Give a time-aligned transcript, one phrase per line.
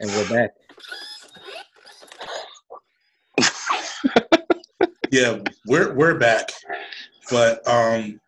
[0.00, 0.50] and we're back.
[5.10, 6.50] yeah, we're we're back,
[7.30, 8.20] but um,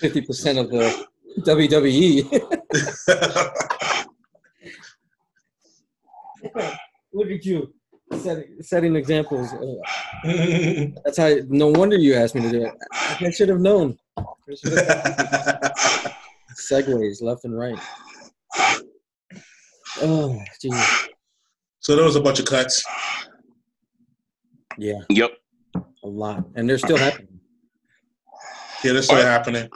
[0.00, 1.06] fifty percent of the
[1.40, 2.32] WWE.
[7.12, 7.72] Look at you
[8.18, 9.50] setting, setting examples.
[11.04, 11.34] That's how.
[11.48, 12.74] No wonder you asked me to do it.
[12.92, 13.98] I should have known.
[16.70, 17.78] Segways left and right.
[20.02, 21.05] Oh, geez.
[21.86, 22.84] So there was a bunch of cuts.
[24.76, 24.98] Yeah.
[25.08, 25.30] Yep.
[26.02, 27.38] A lot, and they're still happening.
[28.82, 29.68] Yeah, they're still are, happening.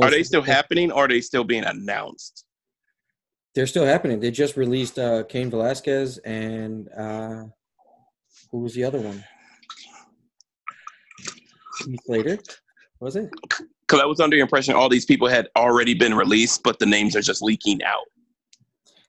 [0.00, 2.44] Are they still happening, or are they still being announced?
[3.56, 4.20] They're still happening.
[4.20, 7.46] They just released uh, Cain Velasquez and uh,
[8.52, 9.24] who was the other one?
[11.84, 12.38] Heath Slater,
[13.00, 13.30] was it?
[13.80, 16.86] Because I was under the impression all these people had already been released, but the
[16.86, 18.06] names are just leaking out.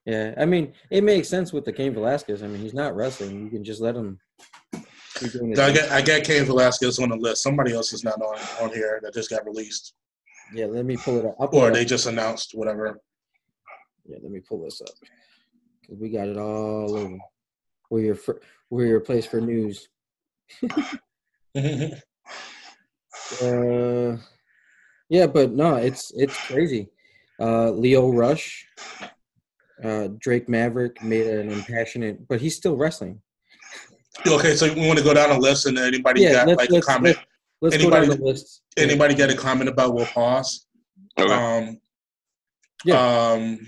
[0.06, 2.42] Yeah, I mean, it makes sense with the Cain Velasquez.
[2.42, 3.44] I mean, he's not wrestling.
[3.44, 4.20] You can just let him.
[5.22, 7.44] I got I get Cain Velasquez on the list.
[7.44, 9.94] Somebody else is not on on here that just got released.
[10.54, 11.54] Yeah, let me pull it up.
[11.54, 11.88] or it they up.
[11.88, 13.00] just announced whatever.
[14.06, 14.90] Yeah, let me pull this up
[15.82, 17.18] because we got it all over.
[17.90, 18.18] We're your
[18.70, 19.90] we're your place for news.
[20.64, 20.96] uh,
[25.10, 26.90] yeah, but no, it's it's crazy.
[27.40, 28.68] Uh, Lio Rush,
[29.84, 33.22] uh, Drake Maverick made an impassionate, but he's still wrestling.
[34.28, 36.72] Okay, so we want to go down a list, and anybody yeah, got let's, like
[36.72, 37.16] let's, a comment?
[37.16, 37.26] Let's,
[37.62, 38.62] let's anybody, go down the list.
[38.78, 39.28] Anybody yeah.
[39.28, 40.68] got a comment about Will Pause?
[41.18, 41.32] Okay.
[41.32, 41.80] Um,
[42.86, 43.32] yeah.
[43.32, 43.68] Um,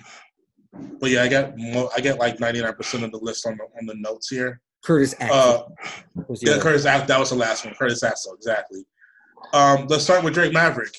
[1.00, 1.54] but yeah, I got
[1.95, 4.62] I get like ninety nine percent of the list on the on the notes here.
[4.84, 5.76] Curtis Axel.
[6.17, 7.08] Uh, yeah, Curtis Axel.
[7.08, 7.76] That was the last one.
[7.76, 8.84] Curtis Axel, exactly.
[9.54, 10.95] Um, let's start with Drake Maverick.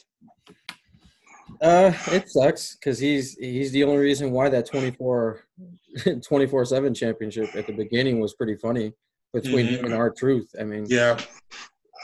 [1.62, 5.44] Uh, it sucks because he's he's the only reason why that 24
[6.64, 8.92] 7 championship at the beginning was pretty funny
[9.32, 9.77] between mm-hmm.
[9.77, 10.55] him and R-Truth.
[10.60, 11.18] I mean, yeah.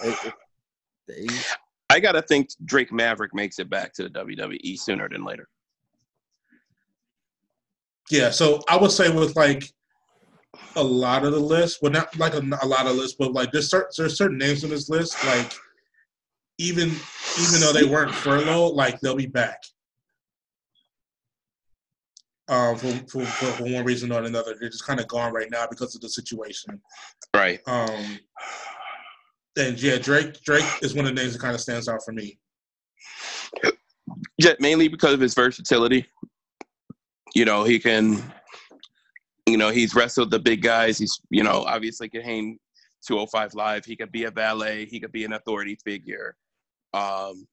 [0.04, 0.32] It,
[1.08, 1.56] it,
[1.90, 5.48] I gotta think Drake Maverick makes it back to the WWE sooner than later.
[8.10, 9.64] Yeah, so I would say with like
[10.76, 13.50] a lot of the list, well, not like a, a lot of lists, but like
[13.50, 15.52] there's certain there's certain names on this list, like
[16.58, 16.92] even
[17.40, 19.62] even though they weren't furloughed, like they'll be back.
[22.48, 25.66] Um, for, for, for one reason or another, they're just kind of gone right now
[25.68, 26.80] because of the situation.
[27.34, 27.60] Right.
[27.66, 28.18] Um,
[29.58, 32.12] and yeah, Drake Drake is one of the names that kind of stands out for
[32.12, 32.38] me.
[34.38, 36.06] Yeah, mainly because of his versatility.
[37.34, 38.22] You know, he can.
[39.46, 40.98] You know, he's wrestled the big guys.
[40.98, 42.58] He's you know obviously can hang
[43.06, 43.84] 205 live.
[43.84, 44.86] He could be a valet.
[44.86, 46.36] He could be an authority figure.
[46.94, 47.46] Um,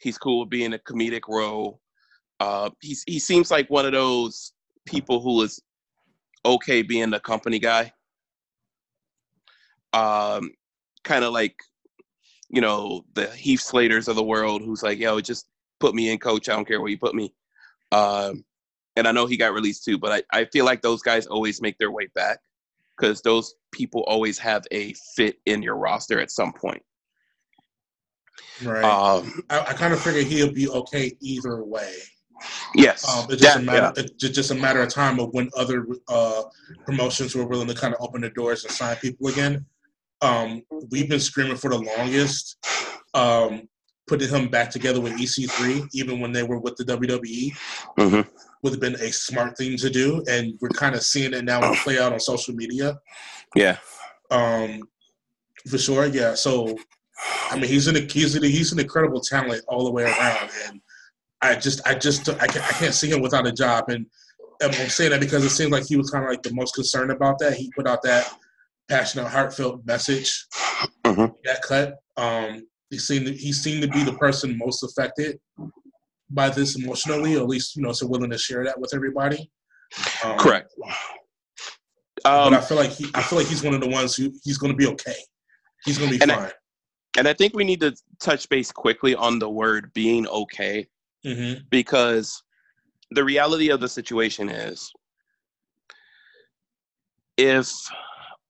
[0.00, 1.80] he's cool with being a comedic role.
[2.40, 4.52] Uh, he's he seems like one of those
[4.84, 5.60] people who is
[6.44, 7.92] okay being the company guy.
[9.92, 10.50] Um,
[11.04, 11.56] kind of like
[12.50, 15.46] you know the Heath Slaters of the world, who's like, yo, just
[15.80, 16.48] put me in, coach.
[16.48, 17.32] I don't care where you put me.
[17.92, 18.44] Um,
[18.96, 21.60] and I know he got released too, but I, I feel like those guys always
[21.60, 22.38] make their way back
[22.96, 26.82] because those people always have a fit in your roster at some point.
[28.64, 28.84] Right.
[28.84, 31.92] Um, I, I kind of figured he'll be okay either way.
[32.74, 33.08] Yes.
[33.08, 33.92] Um, it's just a matter.
[33.96, 34.04] Yeah.
[34.04, 36.42] It's just a matter of time of when other uh,
[36.84, 39.64] promotions were willing to kind of open the doors and sign people again.
[40.22, 42.56] Um, we've been screaming for the longest,
[43.14, 43.68] um,
[44.06, 47.54] putting him back together with EC3, even when they were with the WWE,
[47.98, 48.20] mm-hmm.
[48.62, 51.74] would have been a smart thing to do, and we're kind of seeing it now
[51.82, 52.98] play out on social media.
[53.54, 53.76] Yeah.
[54.30, 54.82] Um,
[55.68, 56.06] for sure.
[56.06, 56.34] Yeah.
[56.34, 56.76] So
[57.50, 60.80] I mean, he's an he's an, he's an incredible talent all the way around, and
[61.40, 63.88] I just I just I can't, I can't see him without a job.
[63.88, 64.06] And
[64.62, 67.10] I'm saying that because it seems like he was kind of like the most concerned
[67.10, 67.54] about that.
[67.54, 68.32] He put out that
[68.88, 70.46] passionate, heartfelt message.
[71.04, 71.32] Mm-hmm.
[71.44, 71.98] That cut.
[72.16, 75.38] Um, he seemed to, he seemed to be the person most affected
[76.30, 79.50] by this emotionally, or at least you know, so willing to share that with everybody.
[80.24, 80.72] Um, Correct.
[82.24, 84.32] Um, but I feel like he, I feel like he's one of the ones who
[84.42, 85.14] he's going to be okay.
[85.84, 86.38] He's going to be fine.
[86.38, 86.52] I,
[87.16, 90.86] and I think we need to touch base quickly on the word being okay
[91.24, 91.60] mm-hmm.
[91.70, 92.42] because
[93.10, 94.92] the reality of the situation is
[97.36, 97.70] if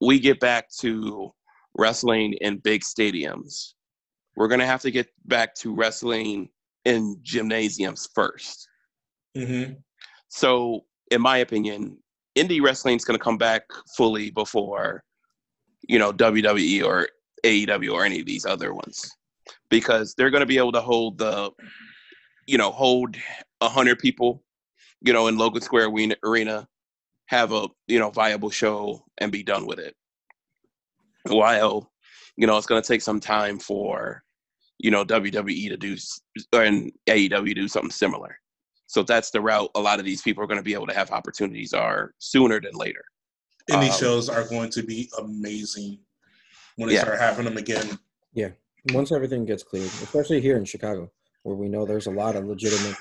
[0.00, 1.32] we get back to
[1.76, 3.74] wrestling in big stadiums,
[4.36, 6.48] we're going to have to get back to wrestling
[6.84, 8.66] in gymnasiums 1st
[9.36, 9.72] mm-hmm.
[10.28, 11.98] So, in my opinion,
[12.36, 13.62] indie wrestling is going to come back
[13.96, 15.02] fully before,
[15.88, 17.08] you know, WWE or
[17.44, 19.16] AEW or any of these other ones
[19.70, 21.50] because they're going to be able to hold the,
[22.46, 23.16] you know, hold
[23.60, 24.42] a hundred people,
[25.00, 25.90] you know, in Logan Square
[26.24, 26.68] Arena,
[27.26, 29.94] have a you know viable show and be done with it.
[31.24, 31.90] While
[32.36, 34.22] you know it's going to take some time for
[34.78, 35.96] you know WWE to do
[36.52, 38.38] and AEW do something similar.
[38.88, 40.94] So that's the route a lot of these people are going to be able to
[40.94, 43.04] have opportunities are sooner than later.
[43.68, 45.98] Indie um, shows are going to be amazing
[46.76, 47.02] when they yeah.
[47.02, 47.98] start having them again.
[48.32, 48.50] Yeah,
[48.92, 51.10] once everything gets cleared, especially here in Chicago,
[51.42, 52.96] where we know there's a lot of legitimate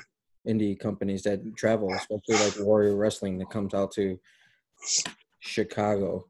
[0.48, 4.20] indie companies that travel, especially like Warrior Wrestling that comes out to
[5.40, 6.26] Chicago.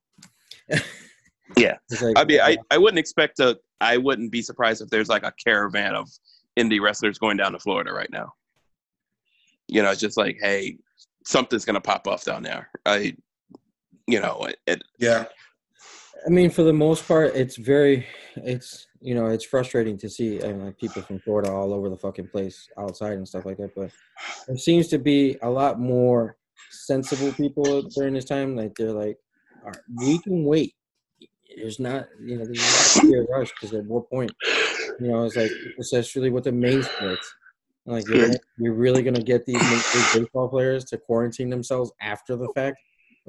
[1.57, 3.57] yeah, like, I mean, I, I wouldn't expect to.
[3.81, 6.09] I wouldn't be surprised if there's like a caravan of
[6.57, 8.31] indie wrestlers going down to Florida right now.
[9.67, 10.77] You know, it's just like, hey,
[11.25, 12.69] something's gonna pop off down there.
[12.85, 13.15] I,
[14.07, 15.25] you know, it, it yeah.
[16.25, 18.05] I mean, for the most part, it's very,
[18.35, 21.89] it's you know, it's frustrating to see I mean, like people from Florida all over
[21.89, 23.75] the fucking place outside and stuff like that.
[23.75, 23.91] But
[24.47, 26.37] there seems to be a lot more
[26.71, 28.55] sensible people during this time.
[28.55, 29.17] Like they're like,
[29.63, 30.73] right, we can wait.
[31.55, 34.31] There's not, you know, there's not a rush because at what point,
[34.99, 37.33] you know, it's like it's really what the main sports.
[37.85, 39.61] Like you're, you're really gonna get these
[40.13, 42.77] baseball players to quarantine themselves after the fact,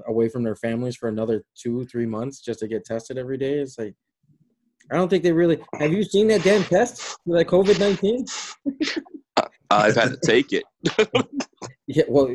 [0.07, 3.55] away from their families for another two, three months just to get tested every day.
[3.55, 3.95] It's like
[4.91, 5.59] I don't think they really.
[5.75, 8.25] Have you seen that damn test for that COVID nineteen?
[9.71, 10.65] I've had to take it.
[11.89, 12.33] yeah, well,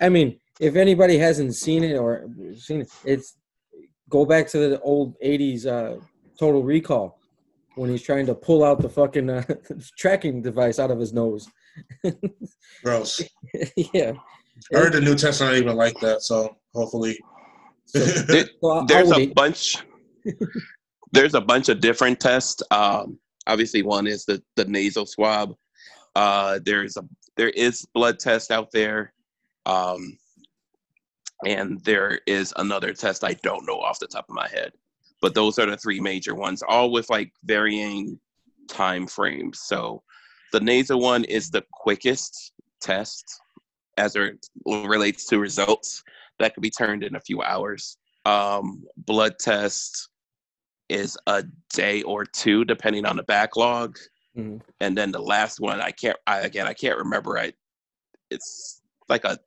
[0.00, 2.26] I mean, if anybody hasn't seen it or
[2.56, 3.36] seen it, it's
[4.08, 6.00] go back to the old '80s uh,
[6.38, 7.18] Total Recall
[7.74, 9.42] when he's trying to pull out the fucking uh,
[9.98, 11.46] tracking device out of his nose.
[12.82, 13.22] Gross.
[13.92, 14.12] yeah.
[14.74, 17.18] I heard the new test not even like that, so hopefully.
[17.86, 17.98] So,
[18.86, 19.76] there's a bunch
[21.12, 22.62] there's a bunch of different tests.
[22.70, 25.54] Um, obviously, one is the the nasal swab.
[26.14, 27.04] Uh, there's a
[27.36, 29.12] there is blood test out there,
[29.66, 30.16] um,
[31.46, 34.72] and there is another test I don't know off the top of my head.
[35.20, 38.18] But those are the three major ones, all with like varying
[38.68, 39.60] time frames.
[39.60, 40.02] So
[40.52, 43.24] the nasal one is the quickest test
[43.96, 46.02] as it relates to results
[46.38, 47.96] that could be turned in a few hours.
[48.24, 50.08] Um, blood test
[50.88, 53.98] is a day or two, depending on the backlog.
[54.36, 54.58] Mm-hmm.
[54.80, 56.16] And then the last one, I can't.
[56.26, 57.38] I, again, I can't remember.
[57.38, 57.52] I
[58.30, 59.38] it's like a,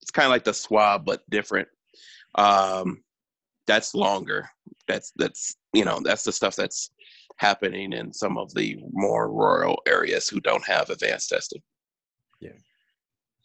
[0.00, 1.68] it's kind of like the swab, but different.
[2.36, 3.02] Um,
[3.66, 4.48] that's longer.
[4.86, 6.90] That's that's you know that's the stuff that's
[7.36, 11.62] happening in some of the more rural areas who don't have advanced testing.
[12.40, 12.50] Yeah.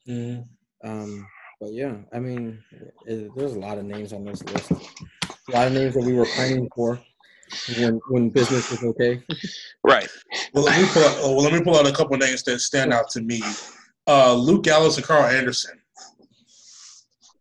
[0.07, 0.45] Mm.
[0.83, 1.27] Um,
[1.59, 2.61] but yeah, I mean,
[3.05, 4.71] it, there's a lot of names on this list.
[4.71, 6.99] A lot of names that we were planning for
[7.77, 9.21] when when business was okay.
[9.83, 10.07] right.
[10.53, 12.91] Well, let me pull out, well, let me pull out a couple names that stand
[12.91, 13.41] out to me.
[14.07, 15.79] Uh, Luke Gallows and Karl Anderson.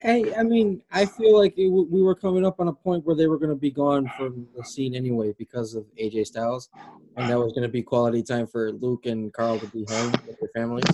[0.01, 3.15] Hey, I mean, I feel like it, we were coming up on a point where
[3.15, 6.69] they were going to be gone from the scene anyway because of AJ Styles,
[7.17, 10.11] and that was going to be quality time for Luke and Karl to be home
[10.27, 10.85] with their families.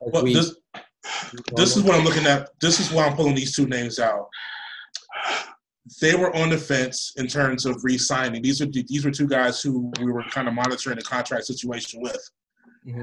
[0.00, 0.56] Well, we, this,
[1.56, 2.50] this is what I'm looking at.
[2.60, 4.28] This is why I'm pulling these two names out
[6.00, 8.42] they were on the fence in terms of re-signing.
[8.42, 12.00] These are these were two guys who we were kind of monitoring the contract situation
[12.00, 12.30] with.
[12.86, 13.02] Mm-hmm.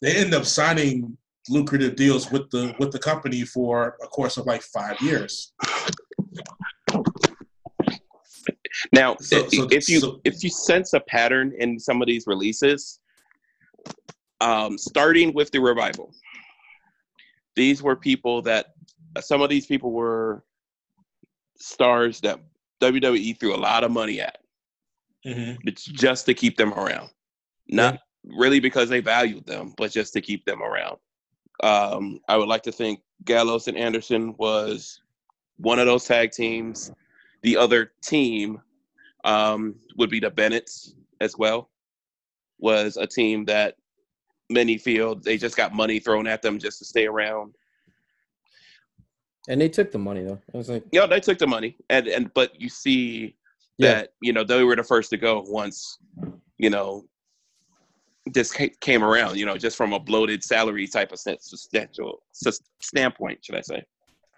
[0.00, 1.16] They end up signing
[1.48, 5.52] lucrative deals with the with the company for a course of like five years.
[8.92, 12.26] Now, so, so, if you so, if you sense a pattern in some of these
[12.26, 13.00] releases,
[14.40, 16.12] um, starting with the revival,
[17.56, 18.74] these were people that
[19.20, 20.44] some of these people were
[21.56, 22.40] stars that
[22.80, 24.38] WWE threw a lot of money at.
[25.26, 25.66] Mm-hmm.
[25.66, 27.10] It's just to keep them around,
[27.68, 28.34] not yeah.
[28.36, 30.98] really because they valued them, but just to keep them around.
[31.62, 35.00] Um, I would like to think Gallows and Anderson was
[35.56, 36.90] one of those tag teams.
[37.42, 38.60] The other team
[39.24, 41.70] um, would be the Bennetts as well.
[42.58, 43.76] Was a team that
[44.50, 47.54] many feel they just got money thrown at them just to stay around.
[49.48, 50.40] And they took the money though.
[50.52, 53.36] I was like, yeah, they took the money, and and but you see
[53.78, 53.94] yeah.
[53.94, 55.98] that you know they were the first to go once,
[56.58, 57.04] you know,
[58.26, 59.36] this came around.
[59.36, 62.22] You know, just from a bloated salary type of substantial
[62.80, 63.82] standpoint, should I say?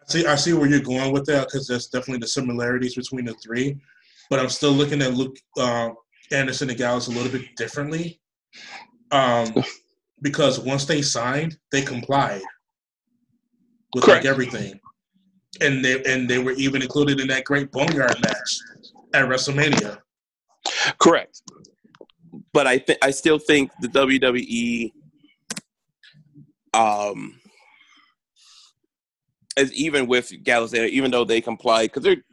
[0.08, 3.34] See, I see where you're going with that because there's definitely the similarities between the
[3.34, 3.76] three,
[4.30, 5.90] but I'm still looking at Luke uh,
[6.32, 8.20] Anderson and Gallows a little bit differently,
[9.10, 9.52] um,
[10.23, 12.42] because once they signed, they complied
[13.94, 14.25] with Correct.
[14.25, 14.80] like everything
[15.61, 18.58] and they and they were even included in that great boneyard match
[19.14, 19.99] at WrestleMania.
[20.99, 21.42] Correct,
[22.52, 24.92] but I think I still think the WWE,
[26.75, 27.40] um,
[29.56, 32.25] as even with Gallows, even though they comply because they're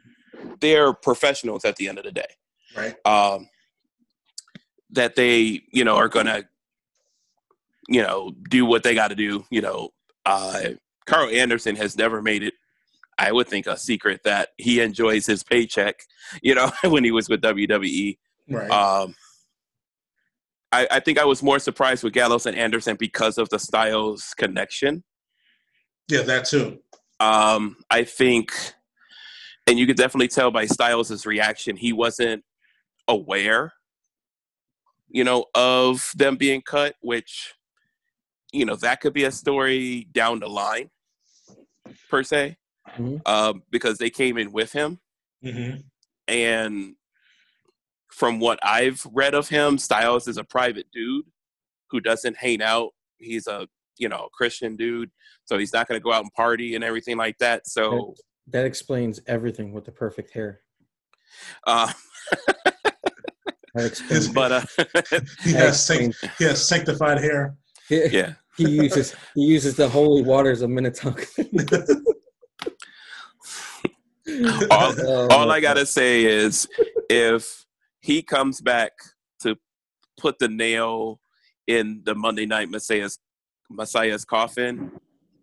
[0.60, 2.22] they're professionals at the end of the day,
[2.76, 2.94] right?
[3.04, 3.48] Um,
[4.90, 6.44] that they you know are gonna
[7.88, 9.44] you know do what they got to do.
[9.50, 9.90] You know,
[10.26, 10.70] uh,
[11.06, 12.54] Karl Anderson has never made it.
[13.18, 16.00] I would think a secret that he enjoys his paycheck.
[16.42, 18.18] You know, when he was with WWE.
[18.48, 18.70] Right.
[18.70, 19.14] Um,
[20.74, 24.34] I, I think I was more surprised with Gallows and Anderson because of the Styles
[24.36, 25.04] connection.
[26.08, 26.80] Yeah, that too.
[27.20, 28.52] Um, I think,
[29.68, 32.44] and you could definitely tell by Styles' reaction, he wasn't
[33.06, 33.72] aware,
[35.08, 37.54] you know, of them being cut, which,
[38.54, 40.88] you know, that could be a story down the line,
[42.08, 42.56] per se,
[42.96, 43.16] mm-hmm.
[43.26, 45.00] um, because they came in with him.
[45.44, 45.80] Mm-hmm.
[46.28, 46.94] And
[48.10, 51.26] from what I've read of him, Styles is a private dude
[51.90, 52.90] who doesn't hang out.
[53.18, 53.66] He's a
[53.98, 55.10] you know Christian dude,
[55.44, 57.66] so he's not going to go out and party and everything like that.
[57.66, 58.14] So
[58.46, 60.60] that, that explains everything with the perfect hair.
[61.66, 61.92] Uh,
[64.32, 64.62] but uh,
[65.42, 67.56] he has sanct- he has sanctified hair.
[67.90, 71.26] Yeah, he uses he uses the holy waters of Minnetonka.
[74.70, 76.68] all, oh, all I gotta say is
[77.08, 77.64] if
[78.00, 78.92] he comes back
[79.40, 79.56] to
[80.18, 81.20] put the nail
[81.66, 83.18] in the Monday Night Messiah's
[83.70, 84.92] Messiah's coffin,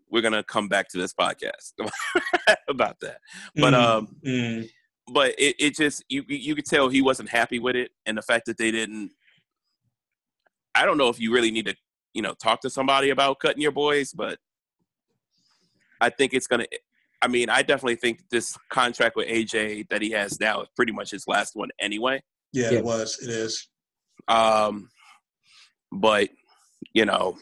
[0.10, 1.74] we're gonna come back to this podcast
[2.70, 3.18] about that.
[3.56, 4.70] But mm, um, mm.
[5.12, 8.22] but it, it just you you could tell he wasn't happy with it, and the
[8.22, 9.12] fact that they didn't.
[10.74, 11.76] I don't know if you really need to
[12.14, 14.40] you know talk to somebody about cutting your boys, but
[16.00, 16.66] I think it's gonna.
[17.22, 20.92] I mean, I definitely think this contract with AJ that he has now is pretty
[20.92, 22.24] much his last one anyway.
[22.52, 23.20] Yeah, it was.
[23.22, 23.68] It is.
[24.28, 24.90] Um,
[25.92, 26.30] but
[26.94, 27.38] you know,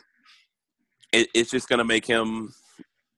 [1.13, 2.53] it, it's just gonna make him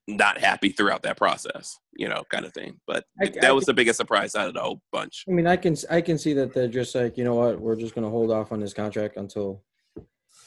[0.07, 2.79] not happy throughout that process, you know, kind of thing.
[2.87, 5.25] But I, that I was the biggest surprise out of the whole bunch.
[5.27, 7.75] I mean, I can I can see that they're just like, you know what, we're
[7.75, 9.63] just gonna hold off on this contract until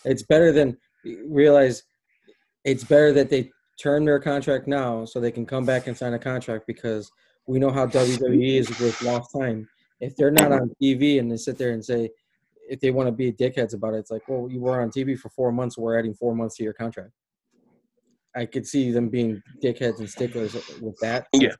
[0.05, 0.77] it's better than
[1.27, 1.83] realize
[2.65, 6.15] it's better that they turn their contract now so they can come back and sign
[6.15, 7.11] a contract because
[7.47, 9.69] we know how WWE is with lost time
[10.01, 12.11] if they're not on TV and they sit there and say
[12.69, 15.19] if they want to be dickheads about it, it's like, well, you were on TV
[15.19, 15.77] for four months.
[15.77, 17.11] We're adding four months to your contract.
[18.37, 21.27] I could see them being dickheads and sticklers with that.
[21.33, 21.55] Yeah.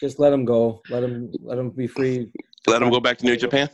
[0.00, 0.80] Just let them go.
[0.90, 2.30] Let them let them be free.
[2.68, 3.68] Let them go back to New Japan.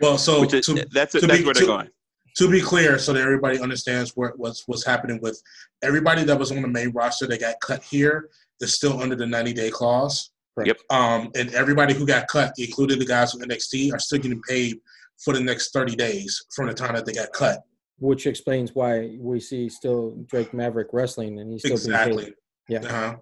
[0.00, 1.88] well, so is, to, that's to that's be, where they're to, going.
[2.36, 5.42] To be clear, so that everybody understands what, what's what's happening with
[5.82, 8.28] everybody that was on the main roster that got cut here
[8.60, 10.30] is still under the 90 day clause.
[10.62, 10.78] Yep.
[10.90, 14.78] Um, and everybody who got cut, including the guys from NXT, are still getting paid
[15.22, 17.62] for the next 30 days from the time that they got cut.
[17.98, 22.16] Which explains why we see still Drake Maverick wrestling and he's still exactly.
[22.16, 22.34] being paid.
[22.68, 22.88] Yeah.
[22.88, 23.16] Uh-huh.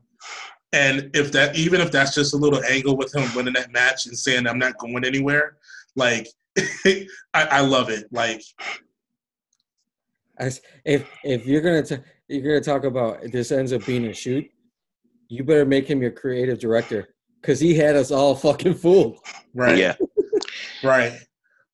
[0.73, 4.07] And if that, even if that's just a little angle with him winning that match
[4.07, 5.57] and saying I'm not going anywhere,
[5.95, 6.29] like
[6.59, 8.07] I, I, love it.
[8.11, 8.45] Like, As,
[10.39, 11.99] if if you're gonna t-
[12.29, 14.49] you're gonna talk about this ends up being a shoot,
[15.29, 19.19] you better make him your creative director because he had us all fucking fooled.
[19.55, 19.79] Right.
[19.79, 19.95] Yeah.
[20.83, 21.13] right.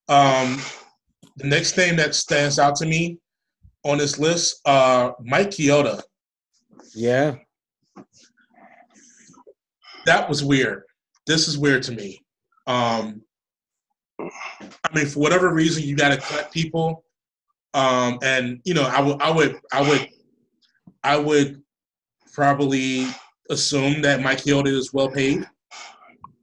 [0.08, 0.60] Um,
[1.36, 3.18] the next name that stands out to me
[3.84, 6.02] on this list, uh, Mike Chioda.
[6.94, 7.36] Yeah.
[10.06, 10.82] That was weird.
[11.26, 12.20] This is weird to me.
[12.66, 13.22] Um,
[14.20, 17.04] I mean, for whatever reason, you got to cut people.
[17.74, 20.08] Um, and you know, I would, I would, I would,
[21.04, 21.62] I would
[22.32, 23.06] probably
[23.48, 25.46] assume that Mike Chioda is well paid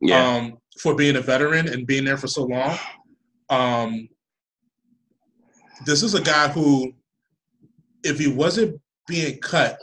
[0.01, 0.27] yeah.
[0.27, 2.77] um, for being a veteran and being there for so long.
[3.49, 4.09] Um,
[5.85, 6.93] this is a guy who,
[8.03, 9.79] if he wasn't being cut,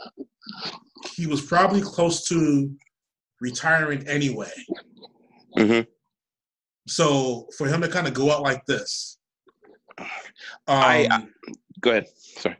[1.15, 2.71] he was probably close to
[3.41, 4.51] retiring anyway.
[5.57, 5.89] Mm-hmm.
[6.87, 9.14] So for him to kind of go out like this,
[9.97, 10.07] um,
[10.67, 11.27] I, I
[11.81, 12.07] go ahead.
[12.15, 12.57] Sorry.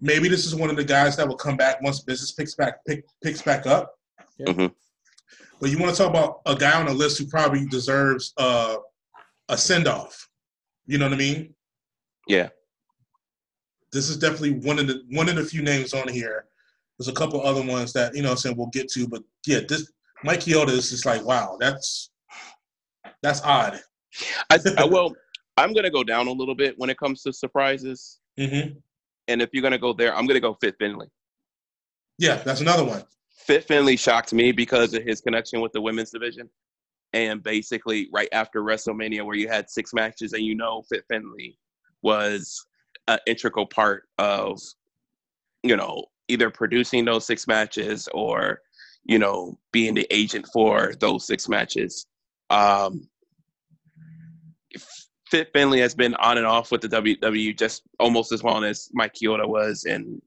[0.00, 2.84] Maybe this is one of the guys that will come back once business picks back
[2.86, 3.98] pick, picks back up.
[4.38, 4.46] Yeah.
[4.46, 4.66] Mm-hmm.
[5.60, 8.76] But you want to talk about a guy on the list who probably deserves uh,
[9.50, 10.28] a send off.
[10.86, 11.54] You know what I mean?
[12.26, 12.48] Yeah.
[13.92, 16.46] This is definitely one of the one of the few names on here.
[16.98, 19.60] There's a couple other ones that you know I'm saying we'll get to, but yeah,
[19.68, 19.90] this
[20.22, 22.10] Mike Chioda is just like wow, that's
[23.22, 23.80] that's odd.
[24.50, 25.14] I, I well,
[25.56, 28.20] I'm gonna go down a little bit when it comes to surprises.
[28.38, 28.78] Mm-hmm.
[29.28, 31.08] And if you're gonna go there, I'm gonna go Fit Finlay.
[32.18, 33.04] Yeah, that's another one.
[33.30, 36.48] Fit Finlay shocked me because of his connection with the women's division.
[37.12, 41.56] And basically, right after WrestleMania, where you had six matches, and you know Fit Finlay
[42.02, 42.64] was
[43.08, 44.60] an integral part of,
[45.62, 48.60] you know, either producing those six matches or
[49.04, 52.06] you know being the agent for those six matches.
[52.50, 53.08] Um,
[55.30, 58.88] Fit Finlay has been on and off with the WWE just almost as long as
[58.92, 60.20] Mike Chioda was, and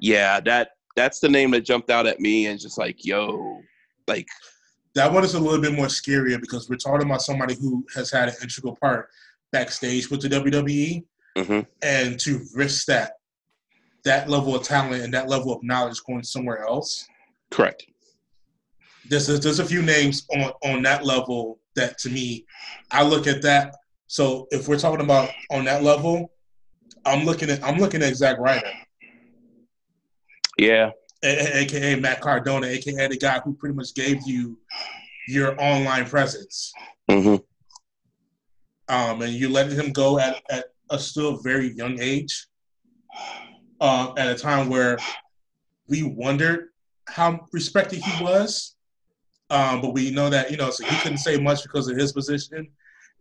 [0.00, 3.60] yeah, that that's the name that jumped out at me and just like, yo,
[4.06, 4.28] like
[4.94, 8.10] that one is a little bit more scarier because we're talking about somebody who has
[8.10, 9.08] had an integral part
[9.52, 11.04] backstage with the WWE,
[11.36, 11.60] mm-hmm.
[11.82, 13.14] and to risk that
[14.04, 17.06] that level of talent and that level of knowledge going somewhere else.
[17.50, 17.84] Correct.
[19.08, 22.46] There's a, there's a few names on on that level that to me,
[22.90, 23.74] I look at that.
[24.10, 26.32] So if we're talking about on that level,
[27.06, 28.72] I'm looking at I'm looking at Zack Ryder.
[30.58, 30.90] Yeah.
[31.22, 34.58] AKA Matt Cardona, AKA the guy who pretty much gave you
[35.28, 36.72] your online presence.
[37.08, 37.36] Mm-hmm.
[38.92, 42.48] Um, and you letting him go at, at a still very young age,
[43.80, 44.98] uh, at a time where
[45.86, 46.70] we wondered
[47.06, 48.74] how respected he was.
[49.50, 52.12] Um, but we know that, you know, so he couldn't say much because of his
[52.12, 52.66] position.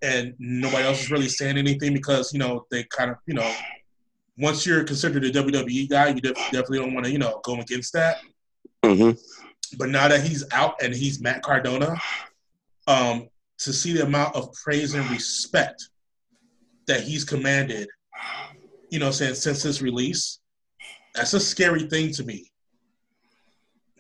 [0.02, 3.54] And nobody else is really saying anything because, you know, they kind of, you know,
[4.38, 7.94] once you're considered a WWE guy, you definitely don't want to, you know, go against
[7.94, 8.18] that.
[8.84, 9.12] Mm-hmm.
[9.78, 12.00] But now that he's out and he's Matt Cardona,
[12.88, 13.28] um,
[13.60, 15.90] to see the amount of praise and respect
[16.88, 17.88] that he's commanded,
[18.90, 20.40] you know, since since his release,
[21.14, 22.50] that's a scary thing to me.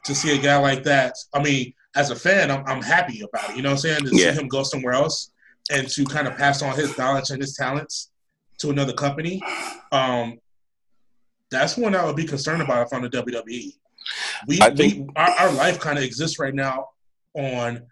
[0.05, 3.49] To see a guy like that, I mean, as a fan, I'm, I'm happy about
[3.51, 3.57] it.
[3.57, 4.05] You know what I'm saying?
[4.05, 4.31] To yeah.
[4.31, 5.31] see him go somewhere else
[5.69, 8.11] and to kind of pass on his knowledge and his talents
[8.59, 9.41] to another company,
[9.91, 10.39] um,
[11.51, 13.73] that's one I would be concerned about if I'm the WWE.
[14.47, 16.87] We, think, we our, our life kind of exists right now
[17.33, 17.83] on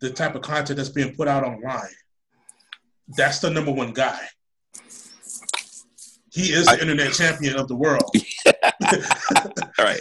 [0.00, 1.94] the type of content that's being put out online.
[3.16, 4.20] That's the number one guy.
[6.32, 8.04] He is the I, internet champion of the world.
[9.78, 10.00] All right.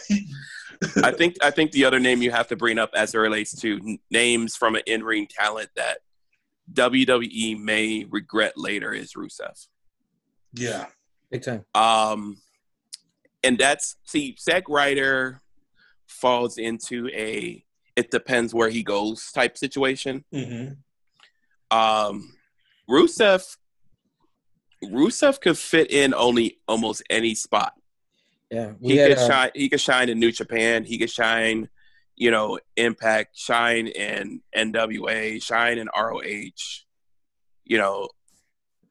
[1.04, 3.60] I think I think the other name you have to bring up as it relates
[3.62, 5.98] to names from an in-ring talent that
[6.74, 9.68] WWE may regret later is Rusev.
[10.54, 10.86] Yeah,
[11.32, 11.66] big time.
[11.76, 12.38] Um,
[13.44, 15.42] and that's see, Zack Ryder
[16.08, 17.64] falls into a
[17.96, 20.24] it depends where he goes type situation.
[20.34, 21.78] Mm-hmm.
[21.78, 22.34] Um,
[22.90, 23.58] Rusev,
[24.84, 27.74] Rusev could fit in only almost any spot.
[28.50, 29.52] Yeah, he could uh, shine.
[29.54, 30.84] He could shine in New Japan.
[30.84, 31.70] He could shine,
[32.20, 33.36] you know, Impact.
[33.36, 35.42] Shine and NWA.
[35.42, 36.22] Shine and ROH.
[37.66, 38.10] You know,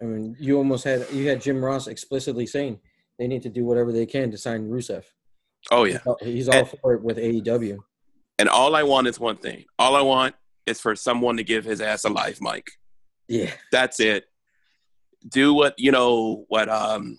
[0.01, 2.81] I mean, you almost had you had Jim Ross explicitly saying
[3.19, 5.05] they need to do whatever they can to sign Rusev.
[5.71, 7.79] Oh yeah, he's all and, for it with AEW.
[8.39, 9.65] And all I want is one thing.
[9.79, 10.35] All I want
[10.67, 12.69] is for someone to give his ass a life, mic.
[13.27, 14.25] Yeah, that's it.
[15.29, 17.19] Do what you know what um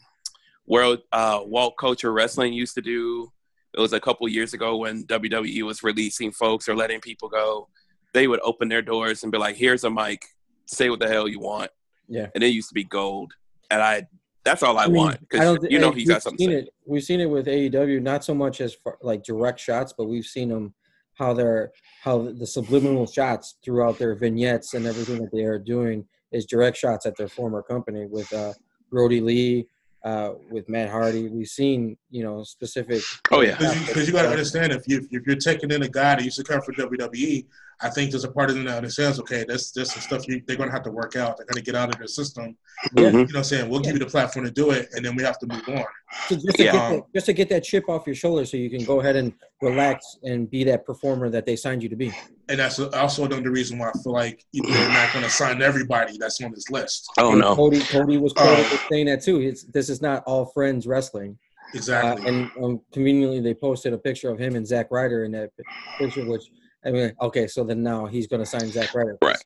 [0.66, 3.32] world uh Walt Culture Wrestling used to do.
[3.76, 7.70] It was a couple years ago when WWE was releasing folks or letting people go.
[8.14, 10.26] They would open their doors and be like, "Here's a mic.
[10.66, 11.72] Say what the hell you want."
[12.08, 12.28] Yeah.
[12.34, 13.34] And it used to be gold.
[13.70, 14.08] And I
[14.44, 16.50] that's all I, I mean, want because you know he's got something.
[16.50, 19.94] Seen it, we've seen it with AEW, not so much as far, like direct shots,
[19.96, 20.74] but we've seen them
[21.14, 26.06] how they're how the subliminal shots throughout their vignettes and everything that they are doing
[26.32, 28.54] is direct shots at their former company with uh,
[28.90, 29.68] Brodie Lee,
[30.06, 31.28] uh, with Matt Hardy.
[31.28, 33.02] We've seen, you know, specific.
[33.32, 35.88] Oh yeah, because you, you got to understand if you if you're taking in a
[35.90, 37.46] guy that used to come from WWE,
[37.82, 39.20] I think there's a part of them that understands.
[39.20, 41.38] Okay, that's that's some stuff you, they're going to have to work out.
[41.38, 42.58] They're going to get out of their system.
[42.96, 43.04] Yeah.
[43.04, 45.16] You know, what I'm saying we'll give you the platform to do it, and then
[45.16, 45.86] we have to move on.
[46.28, 46.72] So just, to yeah.
[46.72, 49.34] that, just to get that chip off your shoulder, so you can go ahead and
[49.62, 52.12] relax and be that performer that they signed you to be.
[52.50, 56.18] And that's also another reason why I feel like they're not going to sign everybody
[56.18, 57.10] that's on this list.
[57.18, 59.40] Oh no, Cody, Cody was quoted um, saying that too.
[59.40, 61.38] It's, this is not all friends wrestling.
[61.74, 62.26] Exactly.
[62.26, 65.52] Uh, and um, conveniently, they posted a picture of him and Zack Ryder in that
[65.98, 66.52] picture, which
[66.86, 69.18] I mean, okay, so then now he's going to sign Zack Ryder.
[69.22, 69.38] Right.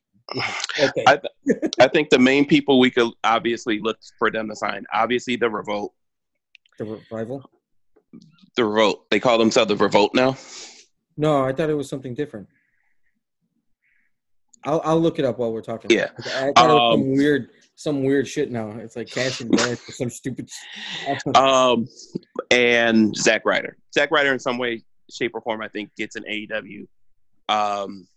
[0.80, 1.04] okay.
[1.08, 4.86] I, th- I think the main people we could obviously look for them to sign,
[4.94, 5.94] obviously the Revolt.
[6.80, 7.50] The Revival?
[8.56, 9.10] The Revolt.
[9.10, 10.38] They call themselves the Revolt now?
[11.18, 12.48] No, I thought it was something different.
[14.66, 15.92] I'll I'll look it up while we're talking.
[15.92, 18.70] Yeah, I thought um, it was some um, weird some weird shit now.
[18.72, 20.50] It's like cash and or some stupid.
[21.36, 21.88] um,
[22.52, 23.78] and Zack Ryder.
[23.94, 26.88] Zack Ryder, in some way, shape, or form, I think gets an AEW
[27.50, 28.08] um,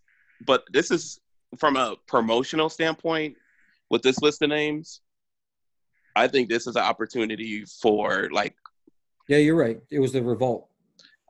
[0.46, 1.20] but this is
[1.58, 3.36] from a promotional standpoint
[3.90, 5.00] with this list of names.
[6.14, 8.54] I think this is an opportunity for like.
[9.28, 9.78] Yeah, you're right.
[9.90, 10.68] It was the revolt.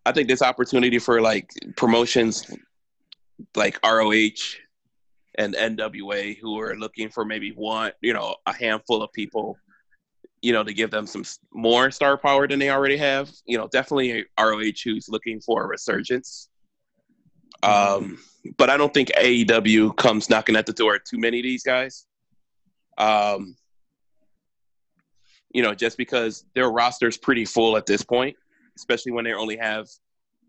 [0.04, 2.48] I think this opportunity for like promotions
[3.54, 4.30] like ROH
[5.38, 9.56] and NWA who are looking for maybe one, you know, a handful of people,
[10.42, 13.30] you know, to give them some more star power than they already have.
[13.44, 16.48] You know, definitely ROH who's looking for a resurgence.
[17.62, 18.18] Um,
[18.56, 22.06] but I don't think AEW comes knocking at the door too many of these guys.
[22.98, 23.56] Um,
[25.52, 28.36] you know, just because their roster's pretty full at this point,
[28.76, 29.88] especially when they only have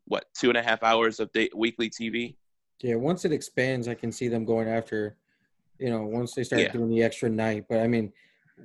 [0.06, 2.36] what two and a half hours of day, weekly TV.
[2.82, 5.16] Yeah, once it expands, I can see them going after,
[5.80, 6.72] you know, once they start yeah.
[6.72, 7.66] doing the extra night.
[7.68, 8.13] But I mean,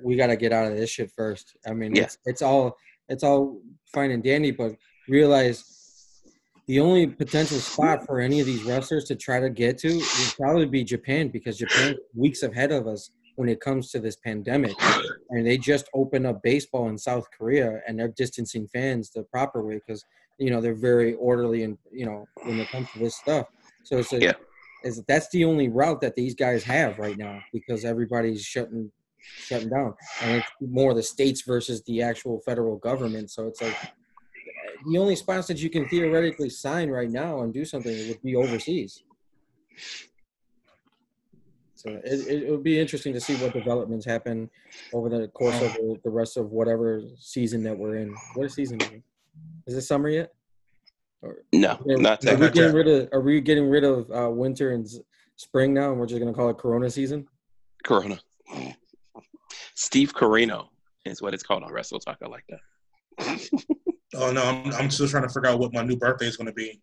[0.03, 1.55] we got to get out of this shit first.
[1.67, 2.03] I mean, yeah.
[2.03, 2.77] it's it's all
[3.09, 3.59] it's all
[3.93, 4.75] fine and dandy, but
[5.07, 5.73] realize
[6.67, 10.33] the only potential spot for any of these wrestlers to try to get to would
[10.37, 14.73] probably be Japan because Japan weeks ahead of us when it comes to this pandemic.
[15.29, 19.63] And they just opened up baseball in South Korea and they're distancing fans the proper
[19.63, 20.05] way because
[20.39, 23.47] you know they're very orderly and you know when it comes to this stuff.
[23.83, 24.33] So it's a, yeah.
[24.83, 28.91] is that's the only route that these guys have right now because everybody's shutting
[29.23, 33.31] shutting down and it's more the states versus the actual federal government.
[33.31, 37.53] So it's like uh, the only spots that you can theoretically sign right now and
[37.53, 39.03] do something would be overseas.
[41.75, 44.49] So it, it, would be interesting to see what developments happen
[44.93, 48.15] over the course of the, the rest of whatever season that we're in.
[48.35, 49.03] What season is it?
[49.67, 50.31] Is it summer yet?
[51.23, 54.71] Or, no, not are we getting rid of Are we getting rid of uh, winter
[54.71, 54.85] and
[55.37, 57.27] spring now, and we're just gonna call it Corona season?
[57.83, 58.19] Corona.
[59.75, 60.67] Steve Corino
[61.05, 62.17] is what it's called on Wrestle Talk.
[62.21, 63.49] I like that.
[64.15, 66.51] oh no, I'm I'm still trying to figure out what my new birthday is gonna
[66.51, 66.81] be.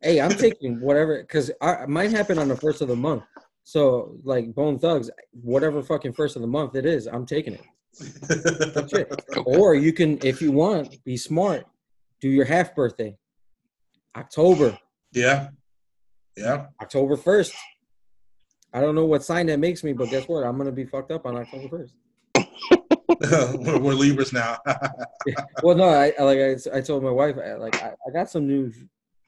[0.00, 1.50] Hey, I'm taking whatever because
[1.88, 3.24] mine happened on the first of the month.
[3.64, 7.62] So like Bone Thugs, whatever fucking first of the month it is, I'm taking it.
[8.00, 9.24] it.
[9.44, 11.66] Or you can, if you want, be smart.
[12.20, 13.16] Do your half birthday,
[14.16, 14.78] October.
[15.12, 15.48] Yeah,
[16.36, 16.66] yeah.
[16.80, 17.54] October first.
[18.72, 20.44] I don't know what sign that makes me, but guess what?
[20.44, 21.94] I'm gonna be fucked up on October first.
[23.58, 24.58] we're, we're Libras now.
[25.62, 28.46] well, no, I like I, I told my wife, I, like I, I got some
[28.46, 28.72] new,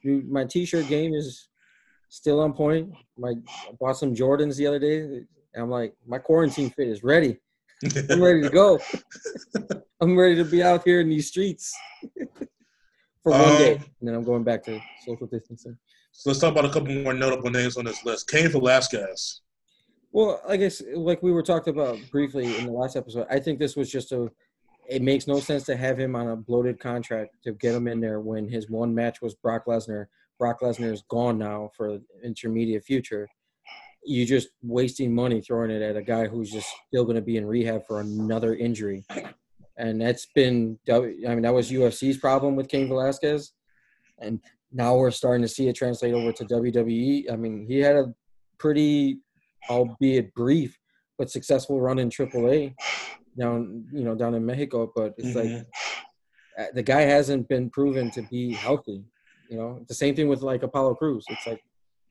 [0.04, 0.22] new.
[0.28, 1.48] My T-shirt game is
[2.08, 2.92] still on point.
[3.16, 5.24] My I bought some Jordans the other day.
[5.56, 7.38] I'm like, my quarantine fit is ready.
[8.10, 8.78] I'm ready to go.
[10.00, 11.74] I'm ready to be out here in these streets
[13.22, 15.76] for one um, day, and then I'm going back to social distancing.
[16.12, 18.28] So let's talk about a couple more notable names on this list.
[18.28, 19.42] Cain Velasquez.
[20.12, 23.59] Well, I guess like we were talking about briefly in the last episode, I think
[23.59, 24.30] this was just a.
[24.88, 28.00] It makes no sense to have him on a bloated contract to get him in
[28.00, 30.06] there when his one match was Brock Lesnar
[30.40, 33.28] Brock Lesnar is gone now for intermediate future,
[34.02, 37.37] you're just wasting money throwing it at a guy who's just still going to be
[37.37, 39.04] in rehab for another injury.
[39.80, 43.52] And that's been, I mean, that was UFC's problem with Cain Velasquez.
[44.18, 44.40] And
[44.70, 47.32] now we're starting to see it translate over to WWE.
[47.32, 48.14] I mean, he had a
[48.58, 49.20] pretty,
[49.70, 50.78] albeit brief,
[51.16, 52.74] but successful run in AAA
[53.38, 54.92] down, you know, down in Mexico.
[54.94, 55.54] But it's mm-hmm.
[55.54, 55.66] like
[56.58, 59.02] uh, the guy hasn't been proven to be healthy.
[59.48, 61.24] You know, the same thing with like Apollo Crews.
[61.30, 61.62] It's like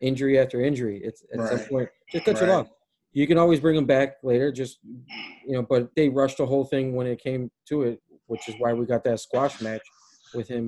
[0.02, 1.02] injury after injury.
[1.04, 1.50] It's at right.
[1.50, 2.44] some point just cut right.
[2.44, 2.68] it off.
[3.12, 4.52] You can always bring them back later.
[4.52, 8.48] Just you know, but they rushed the whole thing when it came to it, which
[8.48, 9.82] is why we got that squash match
[10.34, 10.68] with him.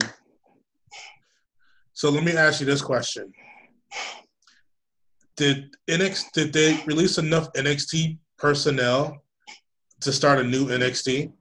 [1.94, 3.32] So let me ask you this question:
[5.38, 9.22] Did NXT did they release enough NXT personnel
[10.02, 11.32] to start a new NXT?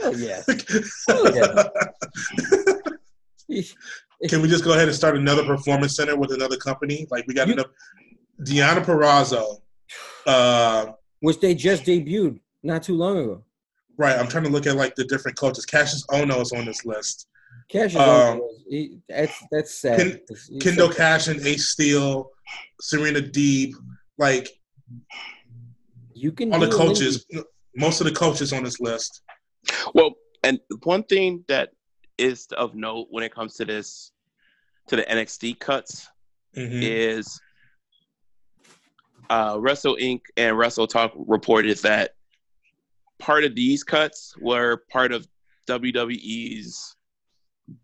[0.00, 0.42] Hell yeah.
[1.08, 1.64] Hell yeah.
[4.28, 7.06] Can we just go ahead and start another performance center with another company?
[7.10, 7.66] Like we got you, enough.
[8.42, 9.60] Deonna Purrazzo,
[10.26, 13.44] uh, which they just debuted not too long ago.
[13.96, 14.18] Right.
[14.18, 15.66] I'm trying to look at like the different coaches.
[15.66, 17.28] Kassius Ohno is on this list.
[17.72, 19.98] Kassius um, Ohno, he, that's that's sad.
[19.98, 20.20] Ken,
[20.58, 22.30] Kendo Cash and Ace Steel,
[22.80, 23.72] Serena Deeb,
[24.18, 24.48] like
[26.14, 27.26] you can all the coaches.
[27.74, 29.22] Most of the coaches on this list.
[29.94, 31.70] Well, and one thing that
[32.18, 34.12] is of note when it comes to this
[34.88, 36.08] to the NXT cuts
[36.56, 36.80] mm-hmm.
[36.82, 37.40] is
[39.30, 40.22] uh, Wrestle Inc.
[40.36, 42.14] and Wrestle Talk reported that
[43.18, 45.26] part of these cuts were part of
[45.66, 46.96] WWE's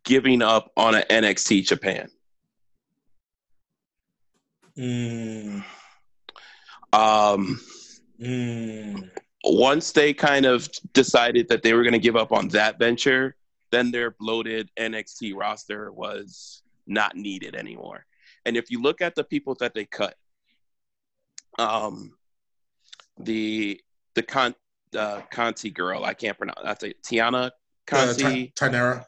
[0.04, 2.10] giving up on an NXT Japan.
[4.76, 5.64] Mm.
[6.92, 7.60] Um,
[8.20, 9.10] mm.
[9.44, 13.36] Once they kind of decided that they were going to give up on that venture,
[13.70, 18.06] then their bloated NXT roster was not needed anymore.
[18.44, 20.16] And if you look at the people that they cut,
[21.58, 22.12] um,
[23.18, 23.80] the
[24.14, 24.54] the Con
[24.96, 26.60] uh, Conti girl, I can't pronounce.
[26.62, 27.50] That's a Tiana
[27.86, 28.52] Conti.
[28.60, 29.04] Uh, Taynara.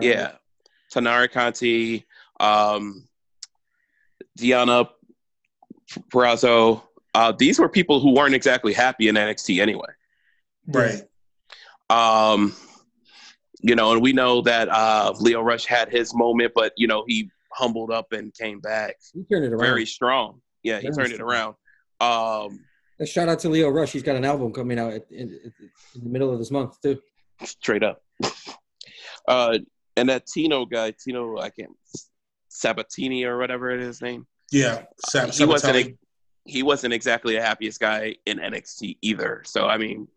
[0.00, 0.32] Yeah,
[0.92, 2.06] Taynara Conti,
[2.40, 3.08] um,
[4.38, 4.88] Deonna
[6.12, 6.82] Purrazzo.
[7.14, 9.88] Uh, these were people who weren't exactly happy in NXT anyway.
[10.66, 11.02] Right.
[11.90, 12.54] Um,
[13.60, 17.04] you know, and we know that uh, Lio Rush had his moment, but you know
[17.06, 18.96] he humbled up and came back.
[19.12, 19.60] He turned it around.
[19.60, 20.40] Very strong.
[20.62, 21.54] Yeah, he Very turned it around.
[22.02, 22.64] Um,
[22.98, 23.92] A shout out to Lio Rush.
[23.92, 25.38] He's got an album coming out at, in,
[25.94, 26.98] in the middle of this month too.
[27.44, 28.02] straight up.
[29.28, 29.58] Uh,
[29.96, 31.70] and that Tino guy, Tino, I can't
[32.48, 34.26] Sabatini or whatever it is his name.
[34.50, 34.82] Yeah.
[35.08, 35.76] Sam, he wasn't.
[35.76, 35.98] Sabatelli.
[36.44, 39.42] He wasn't exactly the happiest guy in NXT either.
[39.46, 40.08] So I mean,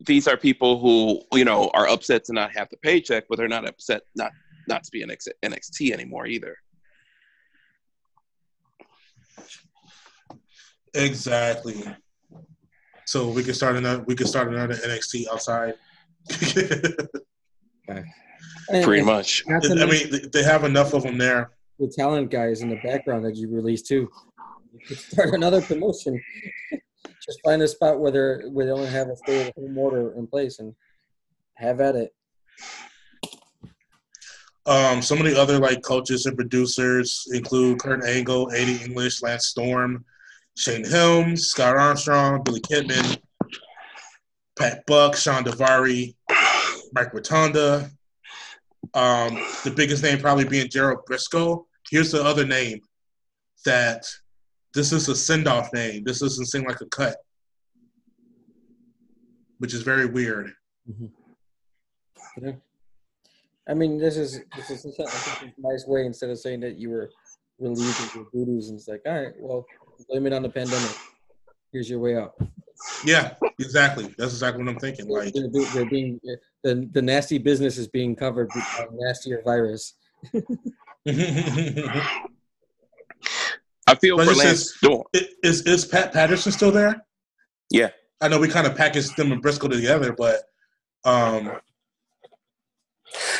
[0.00, 3.48] these are people who you know are upset to not have the paycheck, but they're
[3.48, 4.32] not upset not
[4.66, 6.56] not to be in NXT anymore either.
[10.96, 11.84] Exactly.
[13.04, 14.02] So we can start another.
[14.02, 15.74] We can start another NXT outside.
[16.32, 18.04] okay.
[18.82, 19.44] Pretty and much.
[19.48, 21.50] I mean, th- they have enough of them there.
[21.78, 24.10] the talent guys in the background that you released too.
[24.72, 26.20] You could start another promotion.
[27.24, 30.12] Just find a spot where they're where they only have a stay at home order
[30.16, 30.74] in place and
[31.54, 32.12] have at it.
[34.66, 39.46] Um, some of the other like coaches and producers include Kurt Angle, Eddie English, Lance
[39.46, 40.04] Storm,
[40.56, 43.18] Shane Helms, Scott Armstrong, Billy Kidman,
[44.58, 46.14] Pat Buck, Shawn Daivari,
[46.92, 47.90] Mike Rotunda.
[48.94, 51.64] Um, the biggest name probably being Gerald Brisco.
[51.90, 52.80] Here's the other name
[53.64, 54.06] that
[54.72, 56.04] this is a send off name.
[56.04, 57.16] This doesn't seem like a cut,
[59.58, 60.52] which is very weird.
[62.40, 62.52] Yeah.
[63.68, 66.60] I mean, this is this is I think it's a nice way instead of saying
[66.60, 67.10] that you were
[67.58, 69.66] relieved of your duties and it's like, all right, well,
[70.04, 70.90] blame it on the pandemic.
[71.72, 72.34] Here's your way out.
[73.04, 74.14] Yeah, exactly.
[74.18, 75.08] That's exactly what I'm thinking.
[75.08, 76.20] Like, They're, be- they're being
[76.62, 79.94] the the nasty business is being covered by a nastier virus.
[83.88, 85.04] I feel But for it Lance Storm.
[85.42, 87.04] is is Pat Patterson still there?
[87.70, 87.90] Yeah.
[88.20, 90.42] I know we kind of packaged them and Brisco together, but
[91.04, 91.52] um,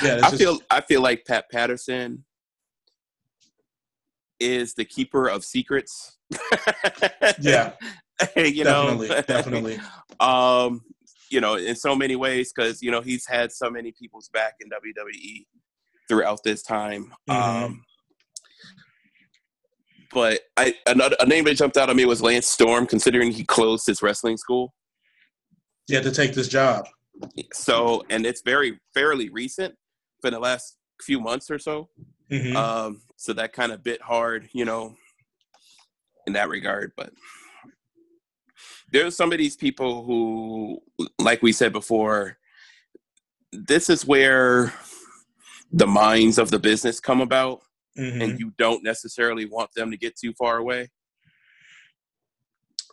[0.02, 2.24] yeah, I just- feel I feel like Pat Patterson
[4.40, 6.18] is the keeper of secrets.
[7.40, 7.72] yeah,
[8.36, 9.78] you definitely, know, definitely.
[10.20, 10.82] um,
[11.30, 14.54] you know, in so many ways, because you know he's had so many people's back
[14.60, 15.46] in WWE
[16.08, 17.12] throughout this time.
[17.28, 17.34] Mhm.
[17.34, 17.84] Um,
[20.12, 23.44] but I another a name that jumped out at me was Lance Storm, considering he
[23.44, 24.74] closed his wrestling school.
[25.88, 26.86] You had to take this job.
[27.52, 29.74] So, and it's very fairly recent,
[30.20, 31.88] for the last few months or so.
[32.30, 32.54] Mhm.
[32.56, 34.96] Um, so that kind of bit hard, you know,
[36.26, 36.92] in that regard.
[36.96, 37.12] But
[38.90, 40.82] there's some of these people who,
[41.18, 42.38] like we said before,
[43.52, 44.72] this is where
[45.72, 47.62] the minds of the business come about,
[47.96, 48.22] Mhm.
[48.22, 50.90] and you don't necessarily want them to get too far away,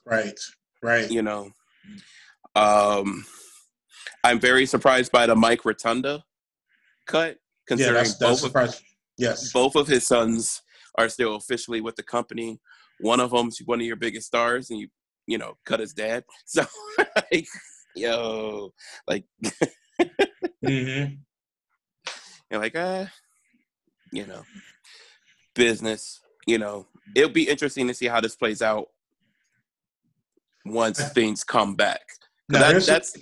[0.06, 0.40] right,
[0.82, 1.10] right.
[1.12, 1.52] you know.
[2.56, 3.26] Um,
[4.24, 6.24] I'm very surprised by the Mike Rotunda
[7.06, 7.36] cut, Yeah,
[7.68, 8.86] considering that's that's both of surprising.
[9.18, 10.62] Yes, both of his sons
[10.98, 12.60] are still officially with the company.
[13.00, 14.88] One of them's one of your biggest stars, and you
[15.28, 16.24] you know cut his dad.
[16.46, 16.66] So
[17.32, 17.48] like,
[17.96, 18.74] yo,
[19.08, 19.26] like
[20.66, 21.16] mm-hmm.
[22.52, 23.08] you're like ah,
[24.12, 24.44] you know,
[25.56, 26.22] business.
[26.46, 28.88] You know, it'll be interesting to see how this plays out
[30.66, 32.02] once things come back.
[32.50, 33.18] That- that's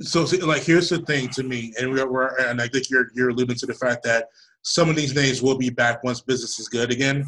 [0.00, 3.08] so see, like here's the thing to me, and we're, we're and I think you're
[3.14, 4.28] you're alluding to the fact that
[4.68, 7.24] some of these names will be back once business is good again.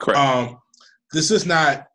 [0.00, 0.18] correct.
[0.18, 0.58] Um,
[1.12, 1.86] this is not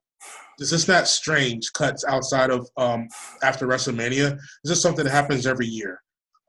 [0.59, 3.07] this is not strange cuts outside of um,
[3.43, 4.39] after WrestleMania.
[4.63, 5.99] This is something that happens every year.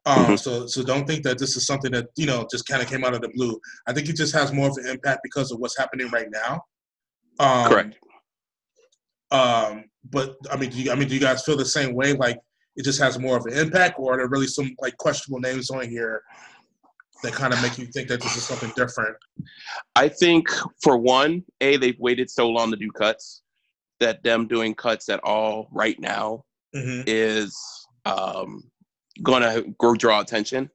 [0.06, 0.38] Um, Mhm.
[0.38, 3.04] So so don't think that this is something that you know just kind of came
[3.04, 3.58] out of the blue.
[3.88, 6.62] I think it just has more of an impact because of what's happening right now.
[7.40, 7.96] Um, Correct.
[9.30, 12.12] Um, but I mean, do you, I mean, do you guys feel the same way?
[12.14, 12.38] Like
[12.76, 15.70] it just has more of an impact, or are there really some like questionable names
[15.70, 16.22] on here
[17.22, 19.16] that kind of make you think that this is something different?
[19.96, 20.48] I think
[20.82, 23.42] for one, a they've waited so long to do cuts
[24.00, 27.58] that them doing cuts at all right now hmm is
[28.04, 28.62] um,
[29.22, 30.70] going to grow draw attention.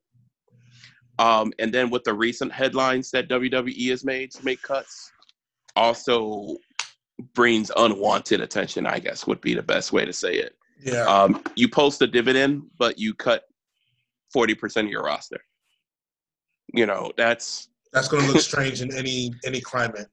[1.19, 5.12] Um, and then with the recent headlines that WWE has made to make cuts,
[5.75, 6.58] also
[7.34, 8.86] brings unwanted attention.
[8.86, 10.56] I guess would be the best way to say it.
[10.84, 11.06] Yeah.
[11.06, 13.43] Um, you post a dividend, but you cut
[14.32, 15.39] forty percent of your roster.
[16.73, 20.07] You know that's That's going to look strange in any any climate.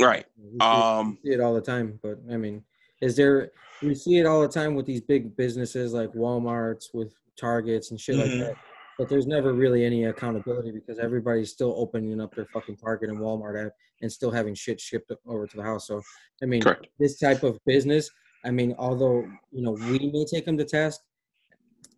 [0.00, 0.26] right.
[0.38, 2.62] We see, Um, we see it all the time, but I mean,
[3.00, 3.50] is there?
[3.82, 7.98] We see it all the time with these big businesses like WalMarts, with Targets and
[8.00, 8.20] shit Mhm.
[8.20, 8.56] like that.
[8.98, 13.18] But there's never really any accountability because everybody's still opening up their fucking Target and
[13.18, 13.72] Walmart app
[14.02, 15.86] and still having shit shipped over to the house.
[15.86, 16.02] So
[16.42, 16.86] I mean, Correct.
[16.98, 18.10] this type of business,
[18.44, 21.00] I mean, although you know we may take them to task,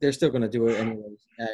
[0.05, 1.27] they're still going to do it anyways.
[1.41, 1.47] Uh,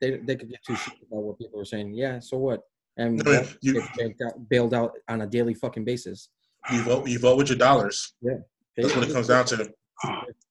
[0.00, 1.92] they they could get too shit about what people are saying.
[1.94, 2.62] Yeah, so what?
[2.96, 3.22] And
[3.60, 6.30] you, get bailed out, bailed out on a daily fucking basis.
[6.72, 7.06] You vote.
[7.06, 8.14] You vote with your dollars.
[8.20, 8.38] Yeah,
[8.76, 9.56] that's what it comes down to.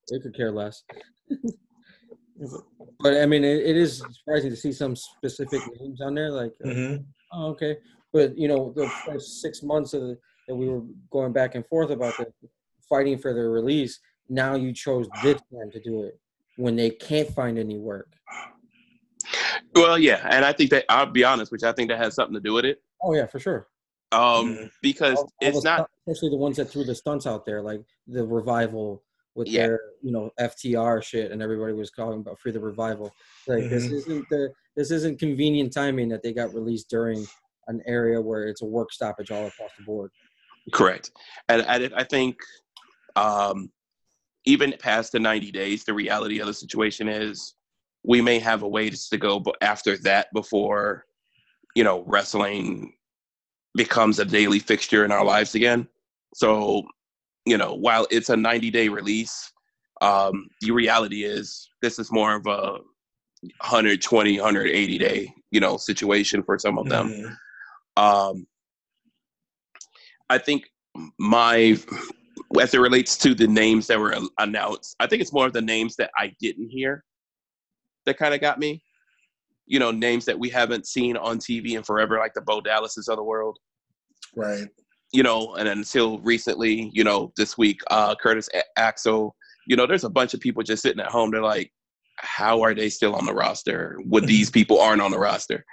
[0.09, 0.83] They could care less.
[2.99, 6.31] but I mean, it, it is surprising to see some specific names on there.
[6.31, 7.03] Like, uh, mm-hmm.
[7.33, 7.75] oh, okay,
[8.13, 10.17] but you know, the first six months of the,
[10.47, 12.27] that we were going back and forth about the
[12.87, 13.99] fighting for their release.
[14.29, 16.19] Now you chose this time to do it
[16.57, 18.13] when they can't find any work.
[19.73, 22.33] Well, yeah, and I think that I'll be honest, which I think that has something
[22.33, 22.81] to do with it.
[23.01, 23.67] Oh yeah, for sure.
[24.11, 24.65] Um, mm-hmm.
[24.81, 27.81] because all, it's all not especially the ones that threw the stunts out there, like
[28.07, 29.03] the revival
[29.35, 29.67] with yeah.
[29.67, 33.13] their you know FTR shit, and everybody was calling about free the revival.
[33.47, 33.69] Like mm-hmm.
[33.69, 37.25] this isn't the this isn't convenient timing that they got released during
[37.67, 40.11] an area where it's a work stoppage all across the board.
[40.73, 41.11] Correct,
[41.49, 42.37] and I, I think
[43.15, 43.71] um,
[44.47, 47.55] even past the 90 days, the reality of the situation is
[48.03, 51.05] we may have a ways to go after that before,
[51.75, 52.93] you know, wrestling
[53.75, 55.85] becomes a daily fixture in our lives again.
[56.33, 56.83] So,
[57.45, 59.51] you know, while it's a 90 day release,
[59.99, 62.79] um, the reality is this is more of a
[63.59, 67.09] 120, 180 day, you know, situation for some of them.
[67.09, 68.03] Mm-hmm.
[68.03, 68.47] Um,
[70.29, 70.69] I think
[71.19, 71.77] my
[72.61, 75.61] as it relates to the names that were announced, I think it's more of the
[75.61, 77.03] names that I didn't hear
[78.05, 78.81] that kind of got me.
[79.65, 83.09] You know, names that we haven't seen on TV in forever, like the Bo Dallases
[83.09, 83.59] of the world.
[84.35, 84.67] Right.
[85.11, 89.35] You know, and until recently, you know, this week, uh, Curtis Axel,
[89.67, 91.31] you know, there's a bunch of people just sitting at home.
[91.31, 91.71] They're like,
[92.17, 95.65] how are they still on the roster when these people aren't on the roster?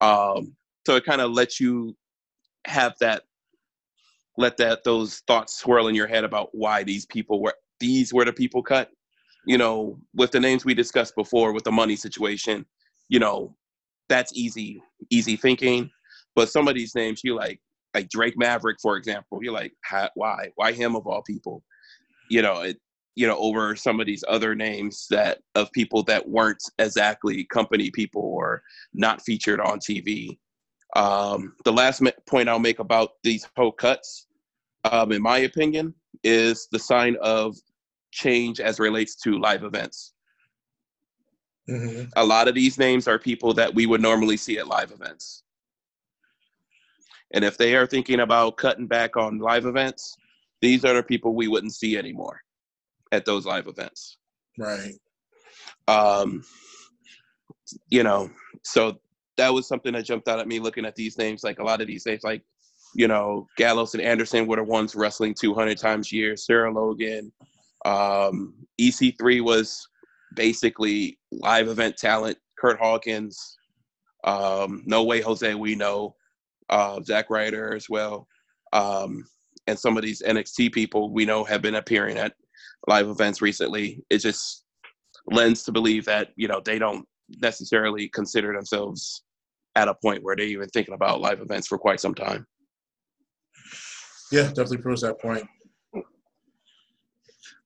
[0.00, 1.94] Um, so it kind of lets you
[2.66, 3.22] have that
[4.36, 8.24] let that those thoughts swirl in your head about why these people were these were
[8.24, 8.90] the people cut.
[9.46, 12.64] You know with the names we discussed before with the money situation
[13.08, 13.56] you know
[14.08, 15.90] that's easy easy thinking.
[16.34, 17.60] But some of these names you like
[17.94, 19.74] like drake maverick for example you're like
[20.14, 21.62] why why him of all people?
[22.30, 22.78] You know it
[23.14, 27.90] you know over some of these other names that of people that weren't exactly company
[27.90, 28.62] people or
[28.94, 30.38] not featured on tv
[30.94, 34.26] um, the last point I'll make about these whole cuts,
[34.84, 37.56] um, in my opinion, is the sign of
[38.10, 40.12] change as relates to live events.
[41.68, 42.10] Mm-hmm.
[42.16, 45.44] A lot of these names are people that we would normally see at live events.
[47.32, 50.14] And if they are thinking about cutting back on live events,
[50.60, 52.40] these are the people we wouldn't see anymore
[53.10, 54.18] at those live events.
[54.58, 54.94] Right.
[55.88, 56.44] Um,
[57.88, 58.30] you know,
[58.62, 58.98] so
[59.36, 61.44] that was something that jumped out at me looking at these names.
[61.44, 62.42] Like a lot of these names, like
[62.94, 66.36] you know, Gallows and Anderson were the ones wrestling 200 times a year.
[66.36, 67.32] Sarah Logan,
[67.84, 69.88] um, EC3 was
[70.34, 72.38] basically live event talent.
[72.58, 73.56] Kurt Hawkins,
[74.24, 76.14] um, No Way Jose, we know,
[76.68, 78.28] uh, Zack Ryder as well,
[78.72, 79.24] um,
[79.66, 82.34] and some of these NXT people we know have been appearing at
[82.86, 84.02] live events recently.
[84.10, 84.64] It just
[85.26, 87.06] lends to believe that you know they don't
[87.40, 89.21] necessarily consider themselves
[89.74, 92.46] at a point where they're even thinking about live events for quite some time.
[94.30, 95.44] Yeah, definitely proves that point.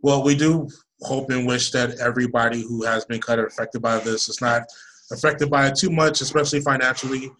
[0.00, 0.68] Well, we do
[1.02, 4.62] hope and wish that everybody who has been cut or affected by this is not
[5.12, 7.30] affected by it too much, especially financially,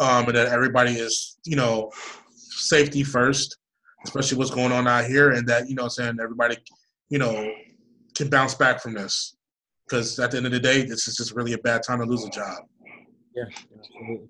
[0.00, 1.90] um, and that everybody is, you know,
[2.34, 3.58] safety first,
[4.04, 6.56] especially what's going on out here, and that you know, saying everybody,
[7.08, 7.50] you know,
[8.14, 9.36] can bounce back from this
[9.86, 12.04] because at the end of the day, this is just really a bad time to
[12.04, 12.58] lose a job.
[13.36, 13.44] Yeah,
[13.78, 14.28] absolutely.